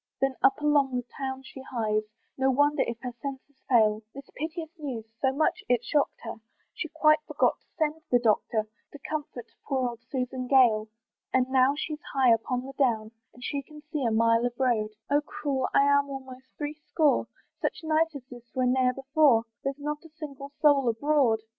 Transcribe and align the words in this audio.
Then 0.19 0.33
up 0.41 0.59
along 0.61 0.95
the 0.95 1.05
town 1.15 1.43
she 1.43 1.61
hies, 1.61 2.01
No 2.35 2.49
wonder 2.49 2.81
if 2.87 2.97
her 3.01 3.13
senses 3.21 3.61
fail, 3.69 4.01
This 4.15 4.31
piteous 4.33 4.71
news 4.79 5.05
so 5.21 5.31
much 5.31 5.63
it 5.69 5.83
shock'd 5.85 6.19
her, 6.23 6.37
She 6.73 6.87
quite 6.89 7.19
forgot 7.27 7.59
to 7.61 7.67
send 7.77 8.01
the 8.09 8.17
Doctor, 8.17 8.67
To 8.93 8.99
comfort 9.07 9.51
poor 9.63 9.89
old 9.89 9.99
Susan 10.09 10.47
Gale. 10.47 10.87
And 11.31 11.47
now 11.49 11.75
she's 11.77 12.01
high 12.15 12.33
upon 12.33 12.65
the 12.65 12.73
down, 12.79 13.11
And 13.35 13.43
she 13.43 13.61
can 13.61 13.83
see 13.91 14.03
a 14.03 14.09
mile 14.09 14.43
of 14.43 14.59
road, 14.59 14.89
"Oh 15.11 15.21
cruel! 15.21 15.69
I'm 15.71 16.09
almost 16.09 16.47
three 16.57 16.73
score; 16.87 17.27
"Such 17.61 17.83
night 17.83 18.15
as 18.15 18.25
this 18.25 18.49
was 18.55 18.69
ne'er 18.69 18.95
before, 18.95 19.43
"There's 19.63 19.77
not 19.77 20.03
a 20.03 20.09
single 20.09 20.49
soul 20.63 20.89
abroad." 20.89 21.41